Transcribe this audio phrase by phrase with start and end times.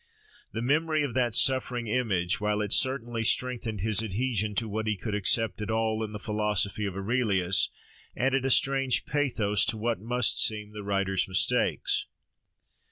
[0.51, 4.97] The memory of that suffering image, while it certainly strengthened his adhesion to what he
[4.97, 7.69] could accept at all in the philosophy of Aurelius,
[8.17, 12.07] added a strange pathos to what must seem the writer's mistakes.